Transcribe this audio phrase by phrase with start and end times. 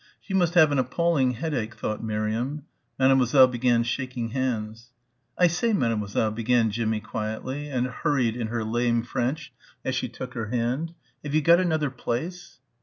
[0.19, 2.65] She must have an appalling headache thought Miriam.
[2.97, 4.89] Mademoiselle began shaking hands.
[5.37, 9.53] "I say, Mademoiselle," began Jimmie quietly and hurriedly in her lame French,
[9.85, 10.95] as she took her hand.
[11.23, 12.57] "Have you got another place?"